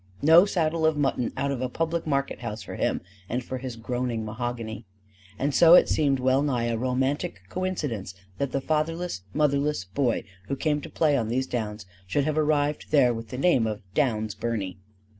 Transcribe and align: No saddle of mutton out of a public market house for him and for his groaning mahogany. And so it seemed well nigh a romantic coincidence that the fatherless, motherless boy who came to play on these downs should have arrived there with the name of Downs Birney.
No 0.23 0.45
saddle 0.45 0.83
of 0.87 0.97
mutton 0.97 1.31
out 1.37 1.51
of 1.51 1.61
a 1.61 1.69
public 1.69 2.07
market 2.07 2.39
house 2.39 2.63
for 2.63 2.73
him 2.73 3.01
and 3.29 3.43
for 3.43 3.59
his 3.59 3.75
groaning 3.75 4.25
mahogany. 4.25 4.87
And 5.37 5.53
so 5.53 5.75
it 5.75 5.87
seemed 5.87 6.19
well 6.19 6.41
nigh 6.41 6.63
a 6.63 6.75
romantic 6.75 7.39
coincidence 7.49 8.15
that 8.39 8.51
the 8.51 8.61
fatherless, 8.61 9.21
motherless 9.31 9.85
boy 9.85 10.23
who 10.47 10.55
came 10.55 10.81
to 10.81 10.89
play 10.89 11.15
on 11.15 11.27
these 11.27 11.45
downs 11.45 11.85
should 12.07 12.23
have 12.23 12.35
arrived 12.39 12.87
there 12.89 13.13
with 13.13 13.27
the 13.27 13.37
name 13.37 13.67
of 13.67 13.83
Downs 13.93 14.33
Birney. 14.33 14.79